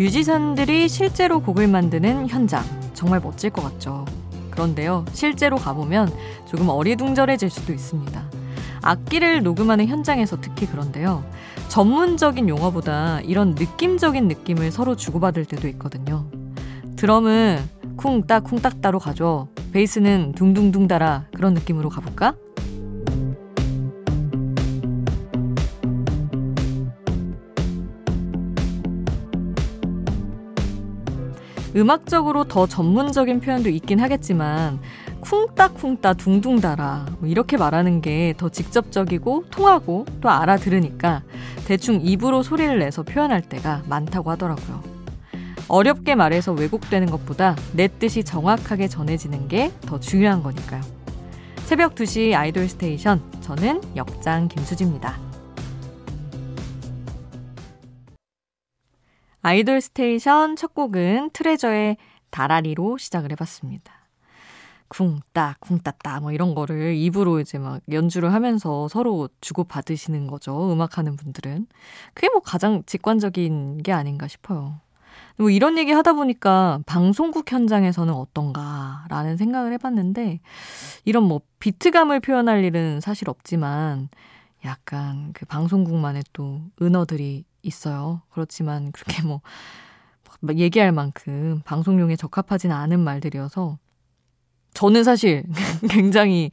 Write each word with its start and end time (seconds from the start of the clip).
뮤지션들이 0.00 0.88
실제로 0.88 1.42
곡을 1.42 1.68
만드는 1.68 2.26
현장. 2.26 2.64
정말 2.94 3.20
멋질 3.20 3.50
것 3.50 3.60
같죠. 3.60 4.06
그런데요, 4.50 5.04
실제로 5.12 5.56
가보면 5.56 6.10
조금 6.46 6.70
어리둥절해질 6.70 7.50
수도 7.50 7.74
있습니다. 7.74 8.22
악기를 8.80 9.42
녹음하는 9.42 9.86
현장에서 9.88 10.40
특히 10.40 10.66
그런데요. 10.66 11.22
전문적인 11.68 12.48
용어보다 12.48 13.20
이런 13.20 13.50
느낌적인 13.50 14.26
느낌을 14.26 14.70
서로 14.72 14.96
주고받을 14.96 15.44
때도 15.44 15.68
있거든요. 15.68 16.24
드럼은 16.96 17.58
쿵따 17.98 18.40
쿵딱 18.40 18.80
따로 18.80 18.98
가죠. 18.98 19.48
베이스는 19.72 20.32
둥둥둥 20.32 20.88
달아 20.88 21.26
그런 21.36 21.52
느낌으로 21.52 21.90
가볼까? 21.90 22.32
음악적으로 31.76 32.44
더 32.44 32.66
전문적인 32.66 33.40
표현도 33.40 33.68
있긴 33.68 34.00
하겠지만 34.00 34.80
쿵따쿵따 35.20 36.14
둥둥 36.14 36.60
달아 36.60 37.06
뭐 37.20 37.28
이렇게 37.28 37.56
말하는 37.56 38.00
게 38.00 38.34
더 38.36 38.48
직접적이고 38.48 39.44
통하고 39.50 40.06
또 40.20 40.30
알아들으니까 40.30 41.22
대충 41.66 42.00
입으로 42.00 42.42
소리를 42.42 42.78
내서 42.78 43.02
표현할 43.02 43.42
때가 43.42 43.82
많다고 43.88 44.30
하더라고요. 44.30 44.82
어렵게 45.68 46.16
말해서 46.16 46.52
왜곡되는 46.52 47.10
것보다 47.10 47.54
내 47.72 47.86
뜻이 47.86 48.24
정확하게 48.24 48.88
전해지는 48.88 49.46
게 49.48 49.70
더 49.82 50.00
중요한 50.00 50.42
거니까요. 50.42 50.80
새벽 51.66 51.94
2시 51.94 52.34
아이돌 52.34 52.68
스테이션 52.68 53.22
저는 53.42 53.80
역장 53.94 54.48
김수지입니다. 54.48 55.29
아이돌 59.42 59.80
스테이션 59.80 60.56
첫 60.56 60.74
곡은 60.74 61.30
트레저의 61.32 61.96
다라리로 62.30 62.98
시작을 62.98 63.32
해봤습니다. 63.32 63.92
쿵따, 64.88 65.56
쿵따따, 65.60 66.20
뭐 66.20 66.32
이런 66.32 66.54
거를 66.54 66.94
입으로 66.94 67.40
이제 67.40 67.58
막 67.58 67.80
연주를 67.90 68.32
하면서 68.32 68.88
서로 68.88 69.28
주고받으시는 69.40 70.26
거죠. 70.26 70.72
음악하는 70.72 71.16
분들은. 71.16 71.68
그게 72.12 72.28
뭐 72.28 72.40
가장 72.40 72.82
직관적인 72.84 73.78
게 73.78 73.92
아닌가 73.92 74.26
싶어요. 74.26 74.80
뭐 75.38 75.48
이런 75.48 75.78
얘기 75.78 75.92
하다 75.92 76.14
보니까 76.14 76.80
방송국 76.86 77.50
현장에서는 77.50 78.12
어떤가라는 78.12 79.36
생각을 79.36 79.72
해봤는데, 79.74 80.40
이런 81.04 81.22
뭐 81.22 81.40
비트감을 81.60 82.20
표현할 82.20 82.64
일은 82.64 83.00
사실 83.00 83.30
없지만, 83.30 84.08
약간 84.64 85.32
그 85.32 85.46
방송국만의 85.46 86.24
또 86.32 86.62
은어들이 86.82 87.44
있어요. 87.62 88.22
그렇지만 88.30 88.92
그렇게 88.92 89.22
뭐, 89.22 89.40
얘기할 90.56 90.92
만큼 90.92 91.60
방송용에 91.64 92.16
적합하진 92.16 92.72
않은 92.72 93.00
말들이어서 93.00 93.78
저는 94.74 95.04
사실 95.04 95.44
굉장히 95.90 96.50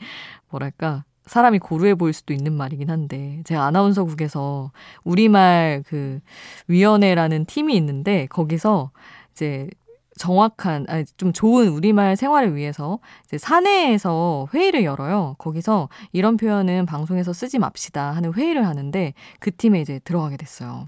뭐랄까 0.50 1.06
사람이 1.26 1.60
고루해 1.60 1.96
보일 1.96 2.14
수도 2.14 2.34
있는 2.34 2.54
말이긴 2.54 2.90
한데 2.90 3.42
제가 3.46 3.66
아나운서국에서 3.66 4.72
우리말 5.04 5.84
그 5.86 6.20
위원회라는 6.68 7.46
팀이 7.46 7.76
있는데 7.76 8.28
거기서 8.28 8.92
이제 9.32 9.70
정확한 10.18 10.86
아니 10.90 11.06
좀 11.18 11.32
좋은 11.32 11.68
우리말 11.70 12.16
생활을 12.16 12.56
위해서 12.56 13.00
이제 13.26 13.38
사내에서 13.38 14.48
회의를 14.54 14.84
열어요. 14.84 15.36
거기서 15.38 15.90
이런 16.12 16.38
표현은 16.38 16.86
방송에서 16.86 17.34
쓰지 17.34 17.60
맙시다 17.60 18.12
하는 18.12 18.34
회의를 18.34 18.66
하는데 18.66 19.14
그 19.40 19.56
팀에 19.56 19.80
이제 19.80 20.00
들어가게 20.04 20.38
됐어요. 20.38 20.88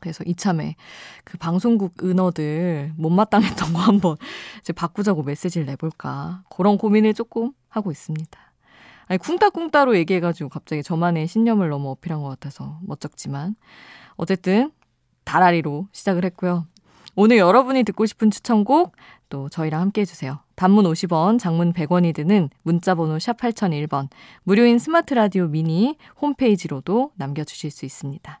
그래서 0.00 0.24
이참에 0.26 0.76
그 1.24 1.38
방송국 1.38 2.04
은어들 2.04 2.92
못마땅했던 2.96 3.72
거 3.72 3.78
한번 3.80 4.16
이제 4.60 4.72
바꾸자고 4.72 5.22
메시지를 5.22 5.66
내볼까. 5.66 6.42
그런 6.50 6.78
고민을 6.78 7.14
조금 7.14 7.52
하고 7.68 7.90
있습니다. 7.90 8.38
아니, 9.06 9.18
쿵따쿵따로 9.18 9.96
얘기해가지고 9.96 10.50
갑자기 10.50 10.82
저만의 10.82 11.26
신념을 11.26 11.70
너무 11.70 11.90
어필한 11.90 12.22
것 12.22 12.28
같아서 12.28 12.78
멋쩍지만. 12.82 13.56
어쨌든, 14.16 14.70
다라리로 15.24 15.88
시작을 15.92 16.24
했고요. 16.26 16.66
오늘 17.14 17.38
여러분이 17.38 17.82
듣고 17.84 18.06
싶은 18.06 18.30
추천곡 18.30 18.94
또 19.28 19.48
저희랑 19.48 19.80
함께 19.80 20.02
해주세요. 20.02 20.38
단문 20.54 20.84
50원, 20.84 21.38
장문 21.38 21.72
100원이 21.72 22.14
드는 22.14 22.48
문자번호 22.62 23.18
샵 23.18 23.38
8001번, 23.38 24.08
무료인 24.44 24.78
스마트 24.78 25.14
라디오 25.14 25.48
미니 25.48 25.96
홈페이지로도 26.20 27.12
남겨주실 27.16 27.70
수 27.70 27.84
있습니다. 27.84 28.40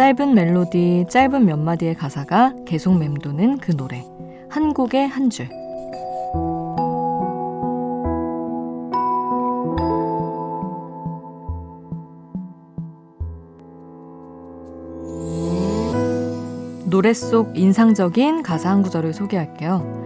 짧은 0.00 0.34
멜로디, 0.34 1.04
짧은 1.10 1.44
몇 1.44 1.58
마디의 1.58 1.94
가사가 1.94 2.54
계속 2.64 2.96
맴도는 2.96 3.58
그 3.58 3.76
노래. 3.76 4.02
한 4.48 4.72
곡의 4.72 5.06
한 5.06 5.28
줄. 5.28 5.46
노래 16.86 17.12
속 17.12 17.56
인상적인 17.56 18.42
가사 18.42 18.70
한 18.70 18.82
구절을 18.82 19.12
소개할게요. 19.12 20.00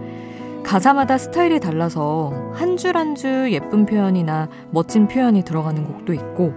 가사마다 0.63 1.17
스타일이 1.17 1.59
달라서 1.59 2.33
한 2.53 2.75
줄 2.75 2.97
한 2.97 3.15
줄 3.15 3.51
예쁜 3.53 3.85
표현이나 3.85 4.49
멋진 4.71 5.07
표현이 5.07 5.43
들어가는 5.43 5.85
곡도 5.85 6.13
있고 6.13 6.53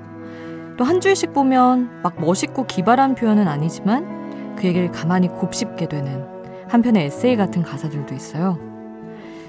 또 0.78 0.84
한 0.84 1.00
줄씩 1.00 1.32
보면 1.32 2.02
막 2.02 2.20
멋있고 2.20 2.66
기발한 2.66 3.16
표현은 3.16 3.48
아니지만 3.48 4.54
그 4.56 4.68
얘기를 4.68 4.92
가만히 4.92 5.26
곱씹게 5.26 5.88
되는 5.88 6.24
한편의 6.68 7.06
에세이 7.06 7.36
같은 7.36 7.62
가사들도 7.62 8.14
있어요. 8.14 8.56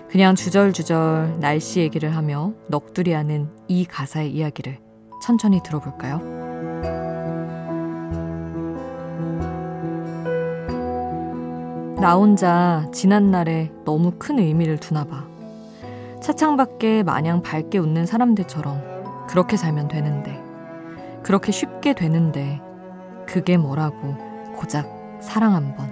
그냥 0.10 0.34
주절주절 0.34 1.38
날씨 1.40 1.82
얘기를 1.82 2.16
하며 2.16 2.54
넋두리 2.68 3.14
하는 3.14 3.48
이 3.68 3.86
가사의 3.86 4.32
이야기를 4.32 4.80
천천히 5.22 5.62
들어볼까요? 5.62 6.18
나 12.02 12.16
혼자 12.16 12.88
지난날에 12.92 13.72
너무 13.86 14.14
큰 14.18 14.40
의미를 14.40 14.80
두나 14.80 15.04
봐. 15.04 15.28
차창 16.24 16.58
밖에 16.58 17.04
마냥 17.04 17.44
밝게 17.44 17.78
웃는 17.78 18.08
사람들처럼 18.08 19.28
그렇게 19.28 19.58
살면 19.58 19.90
되는데. 19.90 20.39
그렇게 21.30 21.52
쉽게 21.52 21.94
되는데 21.94 22.60
그게 23.28 23.56
뭐라고 23.56 24.16
고작 24.56 24.88
사랑 25.22 25.54
한 25.54 25.76
번. 25.76 25.88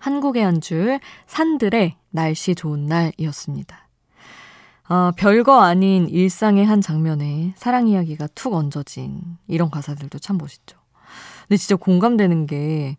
한국의 0.00 0.42
한 0.42 0.60
줄 0.60 0.98
산들의 1.28 1.96
날씨 2.10 2.56
좋은 2.56 2.86
날이었습니다. 2.86 3.88
아, 4.88 5.12
별거 5.16 5.60
아닌 5.60 6.08
일상의 6.08 6.66
한 6.66 6.80
장면에 6.80 7.54
사랑 7.56 7.86
이야기가 7.86 8.26
툭 8.34 8.54
얹어진 8.54 9.38
이런 9.46 9.70
가사들도 9.70 10.18
참 10.18 10.38
멋있죠. 10.38 10.76
근데 11.42 11.56
진짜 11.56 11.76
공감되는 11.76 12.46
게, 12.46 12.96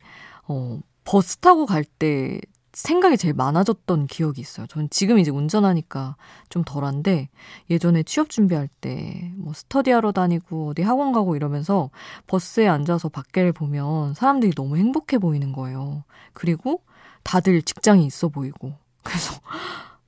어, 0.47 0.79
버스 1.03 1.35
타고 1.37 1.65
갈 1.65 1.83
때 1.83 2.39
생각이 2.73 3.17
제일 3.17 3.33
많아졌던 3.33 4.07
기억이 4.07 4.39
있어요. 4.41 4.67
저는 4.67 4.89
지금 4.89 5.19
이제 5.19 5.29
운전하니까 5.31 6.15
좀 6.49 6.63
덜한데 6.63 7.29
예전에 7.69 8.03
취업 8.03 8.29
준비할 8.29 8.69
때 8.79 9.31
뭐 9.41 9.53
스터디하러 9.53 10.11
다니고 10.11 10.69
어디 10.69 10.81
학원 10.81 11.11
가고 11.11 11.35
이러면서 11.35 11.89
버스에 12.27 12.67
앉아서 12.67 13.09
밖에를 13.09 13.51
보면 13.51 14.13
사람들이 14.13 14.53
너무 14.53 14.77
행복해 14.77 15.17
보이는 15.17 15.51
거예요. 15.51 16.03
그리고 16.33 16.81
다들 17.23 17.61
직장이 17.61 18.05
있어 18.05 18.29
보이고. 18.29 18.73
그래서 19.03 19.39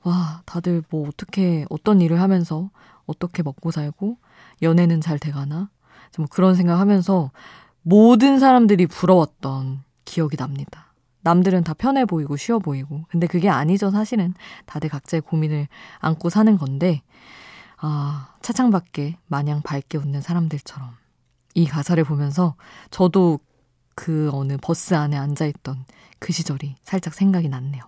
와, 0.04 0.42
다들 0.46 0.84
뭐 0.90 1.08
어떻게 1.08 1.66
어떤 1.70 2.02
일을 2.02 2.22
하면서 2.22 2.70
어떻게 3.06 3.44
먹고 3.44 3.72
살고 3.72 4.18
연애는 4.62 5.02
잘 5.02 5.20
돼가나? 5.20 5.70
좀 6.12 6.28
그런 6.28 6.56
생각하면서 6.56 7.32
모든 7.82 8.40
사람들이 8.40 8.88
부러웠던 8.88 9.84
기억이 10.06 10.38
납니다. 10.38 10.93
남들은 11.24 11.64
다 11.64 11.74
편해 11.74 12.06
보이고 12.06 12.38
쉬워 12.38 12.60
보이고. 12.60 13.06
근데 13.10 13.28
그게 13.28 13.50
아니죠, 13.50 13.92
사실은. 13.92 14.34
다들 14.66 14.90
각자의 14.90 15.22
고민을 15.22 15.68
안고 16.00 16.30
사는 16.30 16.58
건데, 16.58 17.02
아, 17.78 18.30
차창 18.42 18.72
밖에 18.72 19.18
마냥 19.28 19.62
밝게 19.62 19.98
웃는 19.98 20.22
사람들처럼. 20.22 20.90
이 21.56 21.66
가사를 21.66 22.04
보면서 22.04 22.56
저도 22.92 23.40
그 23.96 24.30
어느 24.34 24.58
버스 24.62 24.94
안에 24.96 25.18
앉아있던 25.18 25.86
그 26.20 26.34
시절이 26.34 26.76
살짝 26.84 27.14
생각이 27.14 27.50
났네요. 27.50 27.84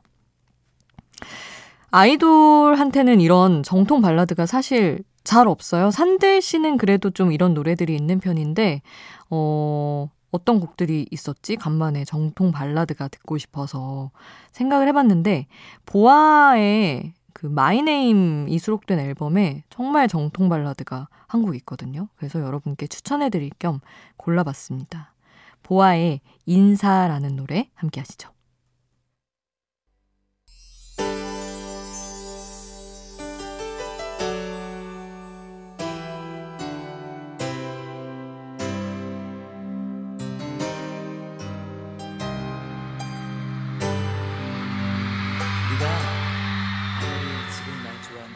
아이돌한테는 1.92 3.22
이런 3.22 3.64
정통 3.64 4.02
발라드가 4.02 4.46
사실 4.46 5.04
잘 5.24 5.48
없어요. 5.48 5.92
산들 5.92 6.42
씨는 6.42 6.78
그래도 6.78 7.10
좀 7.10 7.32
이런 7.32 7.54
노래들이 7.54 7.96
있는 7.96 8.20
편인데, 8.20 8.82
어, 9.30 10.10
어떤 10.36 10.60
곡들이 10.60 11.08
있었지? 11.12 11.56
간만에 11.56 12.06
정통 12.06 12.52
발라드가 12.52 13.08
듣고 13.08 13.38
싶어서 13.38 14.12
생각을 14.52 14.88
해봤는데, 14.90 15.48
보아의 15.86 17.14
그 17.34 17.48
마이네임이 17.48 18.58
수록된 18.60 19.00
앨범에 19.00 19.64
정말 19.70 20.08
정통 20.08 20.50
발라드가 20.50 21.08
한 21.28 21.42
곡 21.42 21.56
있거든요. 21.58 22.08
그래서 22.16 22.40
여러분께 22.40 22.88
추천해드릴 22.88 23.52
겸 23.60 23.82
골라봤습니다. 24.18 25.14
보아의 25.64 26.22
인사라는 26.46 27.36
노래 27.36 27.70
함께 27.76 28.00
하시죠. 28.00 28.35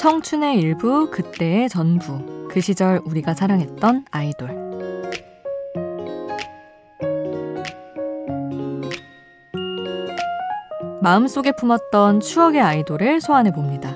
청춘의 0.00 0.58
일부, 0.58 1.10
그때의 1.10 1.68
전부. 1.68 2.48
그 2.50 2.62
시절 2.62 3.02
우리가 3.04 3.34
사랑했던 3.34 4.06
아이돌. 4.10 4.48
마음속에 11.02 11.52
품었던 11.52 12.20
추억의 12.20 12.62
아이돌을 12.62 13.20
소환해 13.20 13.52
봅니다. 13.52 13.94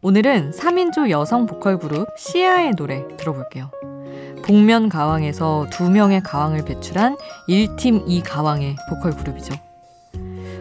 오늘은 0.00 0.52
3인조 0.52 1.10
여성 1.10 1.44
보컬 1.44 1.78
그룹 1.78 2.08
시아의 2.16 2.70
노래 2.70 3.06
들어볼게요. 3.18 3.70
복면 4.46 4.88
가왕에서 4.88 5.66
두 5.70 5.90
명의 5.90 6.22
가왕을 6.22 6.64
배출한 6.64 7.18
1팀 7.50 8.06
2가왕의 8.06 8.76
보컬 8.88 9.14
그룹이죠. 9.14 9.63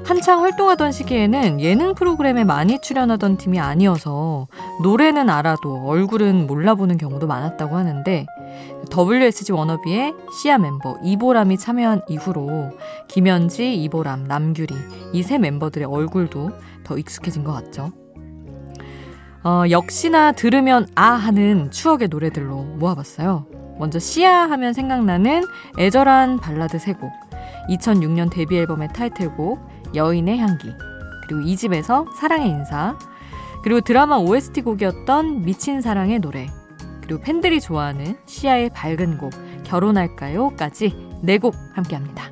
한창 0.06 0.42
활동하던 0.44 0.92
시기에는 0.92 1.62
예능 1.62 1.96
프로그램에 1.96 2.44
많이 2.44 2.80
출연하던 2.80 3.38
팀이 3.38 3.60
아니어서 3.60 4.48
노래는 4.82 5.30
알아도 5.30 5.88
얼굴은 5.88 6.46
몰라보는 6.46 6.98
경우도 6.98 7.26
많았다고 7.26 7.76
하는데 7.78 8.26
WSG 8.96 9.54
워너비의 9.54 10.14
시아 10.42 10.58
멤버 10.58 10.98
이보람이 11.04 11.58
참여한 11.58 12.02
이후로 12.10 12.72
김현지, 13.08 13.82
이보람, 13.84 14.26
남규리 14.26 14.76
이 15.14 15.24
세 15.24 15.38
멤버들의 15.38 15.88
얼굴도 15.88 16.50
더 16.84 16.98
익숙해진 16.98 17.44
것 17.46 17.54
같죠. 17.54 17.92
어, 19.44 19.64
역시나 19.70 20.34
들으면 20.34 20.88
아 20.96 21.12
하는 21.12 21.72
추억의 21.72 22.10
노래들로 22.10 22.56
모아봤어요. 22.78 23.46
먼저 23.80 24.00
시아 24.00 24.50
하면 24.52 24.74
생각나는 24.74 25.44
애절한 25.80 26.40
발라드 26.40 26.78
세 26.78 26.94
곡, 26.94 27.10
2006년 27.70 28.30
데뷔 28.32 28.58
앨범의 28.58 28.90
타이틀곡 28.94 29.73
여인의 29.96 30.38
향기, 30.40 30.72
그리고 31.28 31.42
이 31.42 31.56
집에서 31.56 32.06
사랑의 32.20 32.50
인사, 32.50 32.98
그리고 33.64 33.82
드라마 33.82 34.18
OST 34.18 34.62
곡이었던 34.62 35.44
미친 35.44 35.82
사랑의 35.82 36.20
노래, 36.20 36.48
그리고 37.02 37.22
팬들이 37.22 37.60
좋아하는 37.62 38.18
시아의 38.26 38.70
밝은 38.70 39.18
곡, 39.18 39.32
결혼할까요?까지 39.64 40.96
네 41.22 41.38
곡 41.38 41.56
함께 41.74 41.96
합니다. 41.96 42.30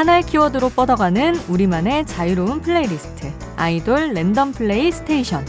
하나의 0.00 0.22
키워드로 0.22 0.70
뻗어가는 0.70 1.36
우리만의 1.46 2.06
자유로운 2.06 2.62
플레이리스트. 2.62 3.30
아이돌 3.56 4.14
랜덤 4.14 4.50
플레이 4.52 4.90
스테이션. 4.90 5.44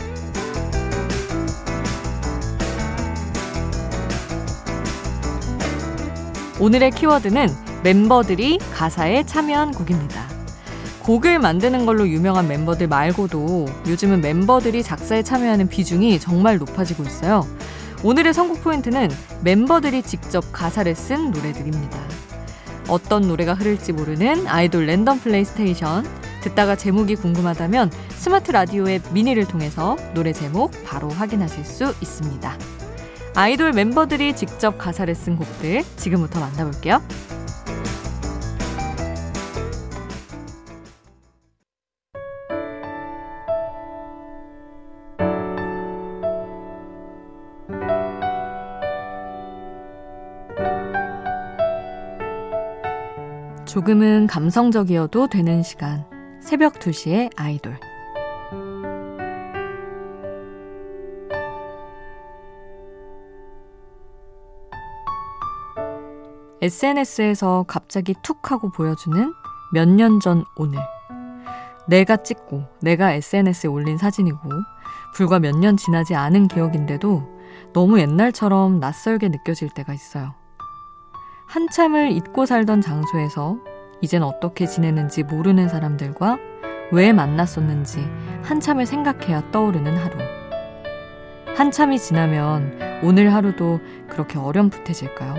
오늘의 6.60 6.92
키워드는 6.92 7.48
멤버들이 7.84 8.60
가사에 8.74 9.24
참여한 9.24 9.72
곡입니다. 9.72 10.26
곡을 11.04 11.40
만드는 11.40 11.86
걸로 11.86 12.06
유명한 12.10 12.50
멤버들 12.50 12.90
말고도 12.90 13.68
요즘은 13.88 14.20
멤버들이 14.20 14.84
작사에 14.84 15.24
참여하는 15.24 15.70
비중이 15.70 16.20
정말 16.20 16.58
높아지고 16.58 17.04
있어요. 17.04 17.48
오늘의 18.04 18.34
선곡 18.34 18.66
포인트는 18.66 19.12
멤버들이 19.46 20.04
직접 20.04 20.44
가사를 20.52 20.94
쓴 20.94 21.32
노래들입니다. 21.32 22.11
어떤 22.92 23.22
노래가 23.22 23.54
흐를지 23.54 23.94
모르는 23.94 24.48
아이돌 24.48 24.86
랜덤 24.86 25.22
플레이스테이션. 25.22 26.06
듣다가 26.42 26.76
제목이 26.76 27.16
궁금하다면 27.16 27.90
스마트 28.10 28.52
라디오의 28.52 29.02
미니를 29.12 29.46
통해서 29.46 29.96
노래 30.14 30.34
제목 30.34 30.72
바로 30.84 31.08
확인하실 31.10 31.64
수 31.64 31.96
있습니다. 32.02 32.58
아이돌 33.36 33.72
멤버들이 33.72 34.36
직접 34.36 34.78
가사를 34.78 35.16
쓴 35.16 35.38
곡들 35.38 35.84
지금부터 35.96 36.42
만나볼게요. 36.42 37.02
조금은 53.72 54.28
감성적이어도 54.28 55.28
되는 55.30 55.64
시간. 55.64 56.04
새벽 56.42 56.74
2시에 56.74 57.30
아이돌. 57.38 57.80
SNS에서 66.62 67.64
갑자기 67.68 68.14
툭 68.22 68.52
하고 68.52 68.70
보여주는 68.70 69.34
몇 69.74 69.88
년 69.88 70.20
전 70.20 70.44
오늘. 70.58 70.80
내가 71.88 72.18
찍고 72.18 72.64
내가 72.82 73.14
SNS에 73.14 73.70
올린 73.70 73.98
사진이고 73.98 74.38
불과 75.16 75.40
몇 75.40 75.56
년 75.56 75.78
지나지 75.78 76.14
않은 76.14 76.50
기억인데도 76.50 77.24
너무 77.74 78.00
옛날처럼 78.00 78.80
낯설게 78.82 79.30
느껴질 79.30 79.70
때가 79.70 79.94
있어요. 79.94 80.41
한참을 81.52 82.14
잊고 82.14 82.46
살던 82.46 82.80
장소에서 82.80 83.58
이젠 84.00 84.24
어떻게 84.24 84.66
지내는지 84.66 85.24
모르는 85.24 85.68
사람들과 85.68 86.38
왜 86.94 87.12
만났었는지 87.12 88.00
한참을 88.42 88.86
생각해야 88.86 89.52
떠오르는 89.52 89.98
하루. 89.98 90.18
한참이 91.58 92.00
지나면 92.00 93.02
오늘 93.04 93.34
하루도 93.34 93.82
그렇게 94.08 94.40
어렴풋해질까요? 94.40 95.36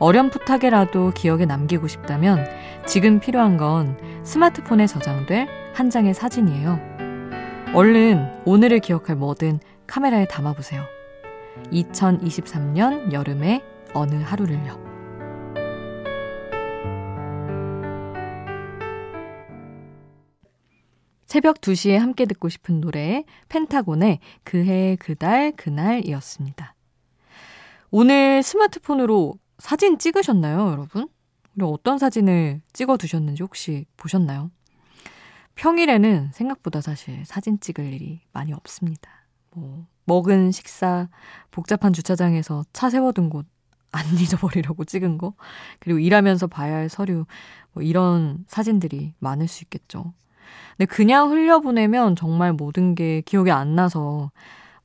어렴풋하게라도 0.00 1.12
기억에 1.12 1.46
남기고 1.46 1.86
싶다면 1.86 2.44
지금 2.84 3.20
필요한 3.20 3.58
건 3.58 3.96
스마트폰에 4.24 4.88
저장될 4.88 5.46
한 5.72 5.88
장의 5.88 6.14
사진이에요. 6.14 6.80
얼른 7.74 8.42
오늘을 8.44 8.80
기억할 8.80 9.14
뭐든 9.14 9.60
카메라에 9.86 10.26
담아보세요. 10.26 10.82
2023년 11.72 13.12
여름의 13.12 13.69
어느 13.94 14.14
하루를요. 14.16 14.90
새벽 21.26 21.60
2시에 21.60 21.96
함께 21.96 22.26
듣고 22.26 22.48
싶은 22.48 22.80
노래 22.80 23.24
펜타곤의 23.48 24.18
그해 24.42 24.96
그달 24.98 25.52
그날이었습니다. 25.52 26.74
오늘 27.92 28.42
스마트폰으로 28.42 29.38
사진 29.58 29.98
찍으셨나요, 29.98 30.70
여러분? 30.72 31.08
어떤 31.62 31.98
사진을 31.98 32.62
찍어 32.72 32.96
두셨는지 32.96 33.42
혹시 33.42 33.86
보셨나요? 33.96 34.50
평일에는 35.54 36.30
생각보다 36.32 36.80
사실 36.80 37.24
사진 37.26 37.60
찍을 37.60 37.92
일이 37.92 38.22
많이 38.32 38.52
없습니다. 38.52 39.26
뭐, 39.50 39.86
먹은 40.06 40.52
식사, 40.52 41.08
복잡한 41.50 41.92
주차장에서 41.92 42.64
차 42.72 42.90
세워둔 42.90 43.30
곳 43.30 43.46
안 43.92 44.04
잊어버리려고 44.18 44.84
찍은 44.84 45.18
거, 45.18 45.34
그리고 45.78 45.98
일하면서 45.98 46.46
봐야 46.46 46.76
할 46.76 46.88
서류, 46.88 47.26
뭐 47.72 47.82
이런 47.82 48.44
사진들이 48.46 49.14
많을 49.18 49.48
수 49.48 49.64
있겠죠. 49.64 50.12
근데 50.76 50.86
그냥 50.86 51.30
흘려보내면 51.30 52.16
정말 52.16 52.52
모든 52.52 52.94
게 52.94 53.20
기억이 53.22 53.50
안 53.50 53.74
나서 53.74 54.30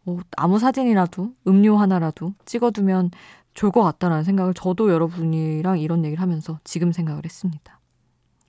뭐 0.04 0.20
아무 0.38 0.60
사진이라도 0.60 1.34
음료 1.48 1.78
하나라도 1.78 2.34
찍어두면 2.46 3.12
좋을 3.56 3.72
것 3.72 3.82
같다라는 3.82 4.24
생각을 4.24 4.54
저도 4.54 4.92
여러분이랑 4.92 5.80
이런 5.80 6.06
얘기를 6.06 6.22
하면서 6.22 6.60
지금 6.64 6.92
생각을 6.92 7.24
했습니다. 7.26 7.80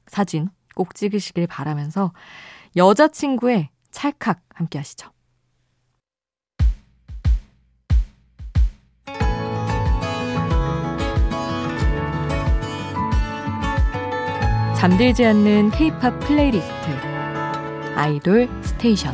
사진 0.06 0.48
꼭 0.74 0.94
찍으시길 0.94 1.46
바라면서 1.46 2.12
여자친구의 2.76 3.70
찰칵 3.90 4.40
함께 4.54 4.78
하시죠. 4.78 5.10
잠들지 14.86 15.24
않는 15.24 15.72
K-팝 15.72 16.20
플레이리스트 16.20 16.72
아이돌 17.96 18.48
스테이션 18.62 19.12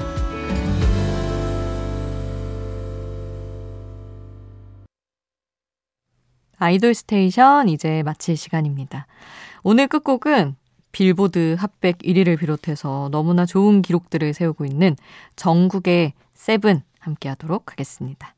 아이돌 6.59 6.93
스테이션 6.93 7.71
이제 7.71 8.02
마칠 8.02 8.37
시간입니다. 8.37 9.07
오늘 9.62 9.87
끝곡은 9.88 10.57
빌보드 10.93 11.57
Hot백 11.59 12.00
1위를 12.00 12.38
비롯해서 12.38 13.09
너무나 13.11 13.47
좋은 13.47 13.81
기록들을 13.81 14.35
세우고 14.35 14.67
있는 14.67 14.95
정국의 15.37 16.12
Seven 16.35 16.83
함께 16.99 17.31
하도록 17.31 17.73
하겠습니다. 17.73 18.35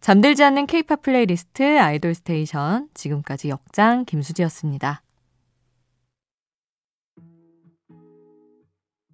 잠들지 0.00 0.42
않는 0.44 0.64
케이팝 0.64 1.02
플레이리스트 1.02 1.78
아이돌 1.78 2.14
스테이션 2.14 2.88
지금까지 2.94 3.50
역장 3.50 4.06
김수지였습니다. 4.06 5.02